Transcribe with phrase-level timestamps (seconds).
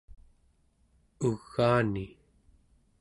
[1.29, 2.05] ugaani